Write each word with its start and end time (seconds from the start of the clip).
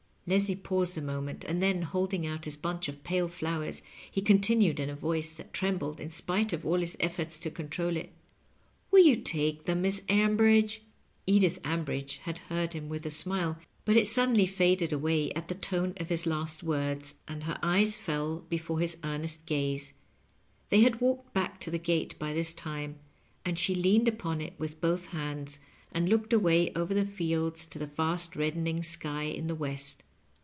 "Leslie 0.31 0.55
paused 0.55 0.97
a 0.97 1.01
moment, 1.01 1.43
and 1.45 1.61
then 1.61 1.81
holding 1.81 2.25
out 2.25 2.45
his 2.45 2.55
bunch 2.55 2.87
of 2.87 3.03
pale 3.03 3.27
flowers, 3.27 3.81
he 4.09 4.21
continued 4.21 4.79
in 4.79 4.89
a 4.89 4.95
voic^ 4.95 5.35
that 5.35 5.51
trem 5.51 5.77
bled 5.77 5.99
in 5.99 6.09
spite 6.09 6.53
of 6.53 6.65
all 6.65 6.77
his 6.79 6.95
efforts 7.01 7.37
to 7.37 7.51
control 7.51 7.97
it," 7.97 8.13
Will 8.91 9.03
you 9.05 9.17
take 9.17 9.65
them, 9.65 9.81
Miss 9.81 9.99
Ambridge?" 10.07 10.81
Edith 11.27 11.61
Ambridge 11.63 12.19
had 12.19 12.37
heard 12.37 12.71
him 12.73 12.87
with 12.87 13.05
a 13.05 13.09
smile, 13.09 13.57
but 13.83 13.97
it 13.97 14.07
suddenly 14.07 14.45
faded 14.45 14.93
away 14.93 15.33
at 15.33 15.49
the 15.49 15.55
tone 15.55 15.93
of 15.97 16.07
his 16.07 16.25
last 16.25 16.63
words, 16.63 17.15
and 17.27 17.43
her 17.43 17.57
eyes 17.61 17.97
fell 17.97 18.45
before 18.47 18.79
his 18.79 18.97
earnest 19.03 19.45
gaze. 19.45 19.91
They 20.69 20.79
had 20.79 21.01
walked 21.01 21.33
back 21.33 21.59
to 21.61 21.71
the 21.71 21.79
gate 21.79 22.17
by 22.17 22.31
this 22.31 22.53
time, 22.53 22.99
and 23.43 23.59
she 23.59 23.75
leaned 23.75 24.07
upon 24.07 24.39
it 24.39 24.53
with 24.57 24.79
both 24.79 25.07
hands, 25.09 25.59
and 25.91 26.07
looked 26.07 26.31
away 26.31 26.71
over 26.73 26.93
the 26.93 27.05
fields 27.05 27.65
to 27.65 27.79
the 27.79 27.87
fast 27.87 28.37
reddening 28.37 28.81
sky 28.81 29.23
in 29.23 29.47
the 29.47 29.55
west. 29.55 30.03